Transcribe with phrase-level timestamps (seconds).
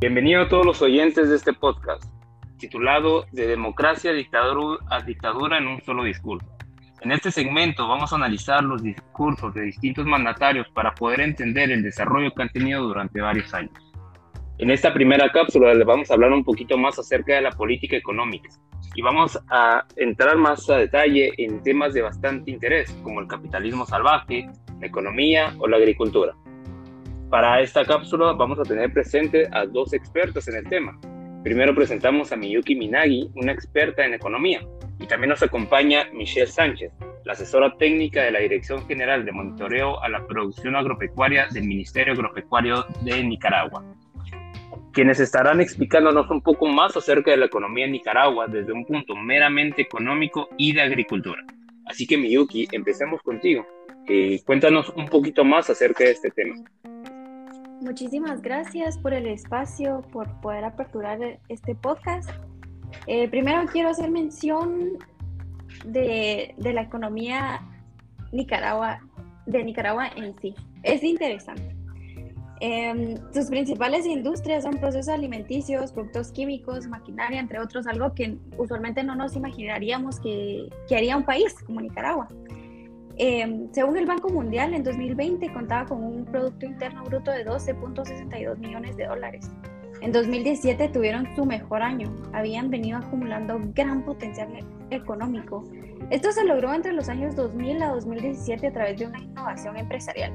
[0.00, 2.04] Bienvenido a todos los oyentes de este podcast,
[2.56, 6.46] titulado De democracia a dictadura en un solo discurso.
[7.00, 11.82] En este segmento vamos a analizar los discursos de distintos mandatarios para poder entender el
[11.82, 13.72] desarrollo que han tenido durante varios años.
[14.58, 17.96] En esta primera cápsula les vamos a hablar un poquito más acerca de la política
[17.96, 18.50] económica
[18.94, 23.84] y vamos a entrar más a detalle en temas de bastante interés como el capitalismo
[23.84, 26.36] salvaje, la economía o la agricultura.
[27.30, 30.98] Para esta cápsula vamos a tener presente a dos expertos en el tema.
[31.44, 34.62] Primero presentamos a Miyuki Minagi, una experta en economía,
[34.98, 36.90] y también nos acompaña Michelle Sánchez,
[37.24, 42.14] la asesora técnica de la Dirección General de Monitoreo a la Producción Agropecuaria del Ministerio
[42.14, 43.84] Agropecuario de Nicaragua,
[44.94, 49.14] quienes estarán explicándonos un poco más acerca de la economía en Nicaragua desde un punto
[49.14, 51.44] meramente económico y de agricultura.
[51.84, 53.66] Así que Miyuki, empecemos contigo.
[54.08, 56.54] Eh, cuéntanos un poquito más acerca de este tema.
[57.80, 62.28] Muchísimas gracias por el espacio, por poder aperturar este podcast.
[63.06, 64.98] Eh, primero quiero hacer mención
[65.84, 67.60] de, la economía
[68.32, 69.00] Nicaragua,
[69.46, 70.54] de Nicaragua en sí.
[70.82, 71.76] Es interesante.
[72.60, 79.04] Em, sus principales industrias son procesos alimenticios, productos químicos, maquinaria, entre otros, algo que usualmente
[79.04, 82.28] no nos imaginaríamos que, que haría un país como Nicaragua.
[83.20, 88.58] Em, según el Banco Mundial, en 2020 contaba con un Producto Interno Bruto de 12.62
[88.58, 89.50] millones de dólares.
[90.00, 94.48] En 2017 tuvieron su mejor año, habían venido acumulando gran potencial
[94.90, 95.64] económico.
[96.10, 100.32] Esto se logró entre los años 2000 a 2017 a través de una innovación empresarial.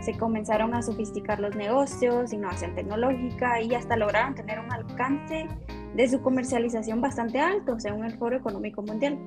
[0.00, 5.46] Se comenzaron a sofisticar los negocios, innovación tecnológica y hasta lograron tener un alcance
[5.94, 9.18] de su comercialización bastante alto, según el Foro Económico Mundial.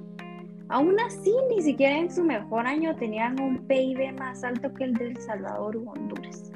[0.69, 4.93] Aún así, ni siquiera en su mejor año tenían un PIB más alto que el
[4.95, 6.51] de El Salvador u Honduras.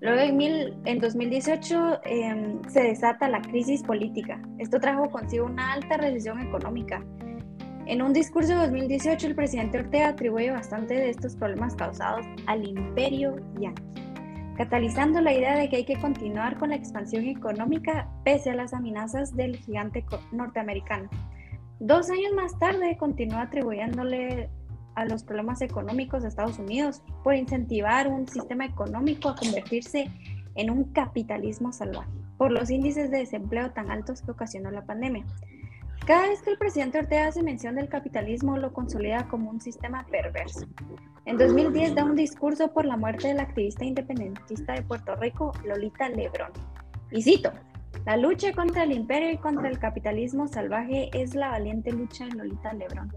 [0.00, 0.20] Luego
[0.84, 4.40] en, 2018 em, se desata la crisis política.
[4.58, 7.04] Esto trajo consigo una alta recesión económica.
[7.86, 12.64] En un discurso de 2018 el presidente Ortega atribuye bastante de estos problemas causados al
[12.68, 13.82] imperio yanqui,
[14.56, 18.74] catalizando la idea de que hay que continuar con la expansión económica pese a las
[18.74, 21.08] amenazas del gigante norteamericano.
[21.80, 24.50] Dos años más tarde continuó atribuyéndole
[24.96, 30.10] a los problemas económicos de Estados Unidos por incentivar un sistema económico a convertirse
[30.56, 35.24] en un capitalismo salvaje por los índices de desempleo tan altos que ocasionó la pandemia.
[36.06, 40.06] Cada vez que el presidente Ortega hace mención del capitalismo, lo consolida como un sistema
[40.10, 40.66] perverso.
[41.26, 46.08] En 2010 da un discurso por la muerte del activista independentista de Puerto Rico, Lolita
[46.08, 46.52] Lebrón.
[47.10, 47.52] Y cito,
[48.08, 52.36] la lucha contra el imperio y contra el capitalismo salvaje es la valiente lucha de
[52.36, 53.12] Lolita Lebron.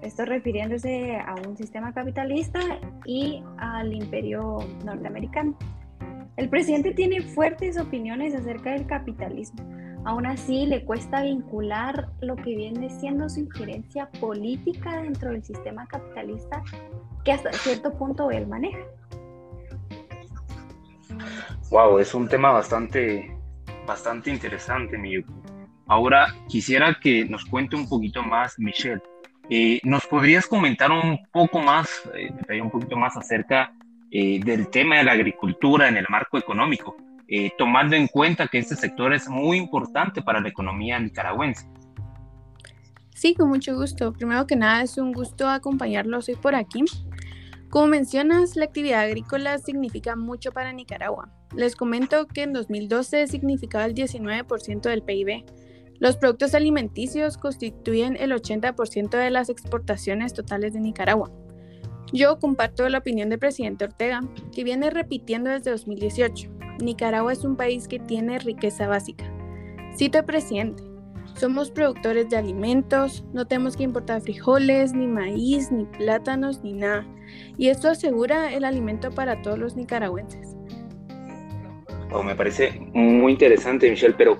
[0.00, 2.58] Esto refiriéndose a un sistema capitalista
[3.04, 5.56] y al imperio norteamericano.
[6.36, 9.62] El presidente tiene fuertes opiniones acerca del capitalismo.
[10.04, 15.86] Aún así, le cuesta vincular lo que viene siendo su injerencia política dentro del sistema
[15.86, 16.64] capitalista
[17.24, 18.80] que hasta cierto punto él maneja.
[21.70, 23.31] Wow, es un tema bastante
[23.86, 25.32] bastante interesante, Miyuki.
[25.86, 29.02] Ahora quisiera que nos cuente un poquito más, Michelle.
[29.50, 33.72] Eh, ¿Nos podrías comentar un poco más, eh, un poquito más acerca
[34.14, 36.96] eh, del tema de la agricultura en el marco económico,
[37.28, 41.66] eh, tomando en cuenta que este sector es muy importante para la economía nicaragüense?
[43.14, 44.12] Sí, con mucho gusto.
[44.12, 46.84] Primero que nada, es un gusto acompañarlos hoy por aquí.
[47.72, 51.30] Como mencionas, la actividad agrícola significa mucho para Nicaragua.
[51.56, 55.46] Les comento que en 2012 significaba el 19% del PIB.
[55.98, 61.32] Los productos alimenticios constituyen el 80% de las exportaciones totales de Nicaragua.
[62.12, 64.20] Yo comparto la opinión del presidente Ortega,
[64.54, 66.50] que viene repitiendo desde 2018.
[66.78, 69.24] Nicaragua es un país que tiene riqueza básica.
[69.96, 70.82] Cito presidente,
[71.34, 77.06] somos productores de alimentos, no tenemos que importar frijoles, ni maíz, ni plátanos, ni nada.
[77.58, 80.56] Y esto asegura el alimento para todos los nicaragüenses.
[82.24, 84.38] me parece muy interesante, Michelle, pero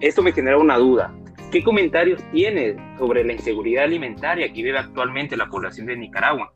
[0.00, 1.14] esto me genera una duda.
[1.50, 6.52] ¿Qué comentarios tienes sobre la inseguridad alimentaria que vive actualmente la población de Nicaragua?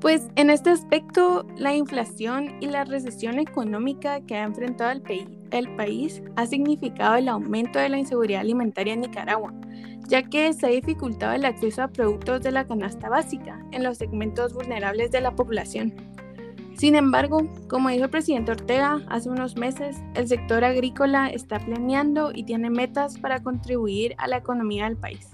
[0.00, 5.02] Pues en este aspecto, la inflación y la recesión económica que ha enfrentado el,
[5.50, 9.52] el, país ha significado el aumento de la inseguridad alimentaria en Nicaragua,
[10.08, 13.98] ya que se ha dificultado el acceso a productos de la canasta básica en los
[13.98, 15.94] segmentos vulnerables de la población.
[16.74, 22.32] Sin embargo, como dijo el presidente Ortega hace unos meses, el sector agrícola está planeando
[22.34, 25.30] y tiene metas para contribuir a la economía del país.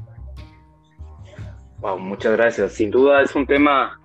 [1.79, 2.73] Wow, muchas gracias.
[2.73, 4.01] Sin duda es un tema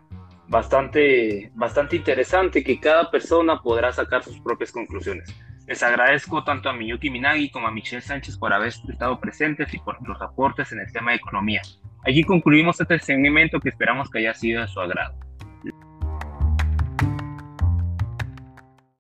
[0.49, 5.33] bastante, bastante interesante que cada persona podrá sacar sus propias conclusiones.
[5.67, 9.79] Les agradezco tanto a Miyuki Minagi como a Michelle Sánchez por haber estado presentes y
[9.79, 11.61] por los aportes en el tema de economía.
[12.05, 15.13] Aquí concluimos este segmento que esperamos que haya sido de su agrado.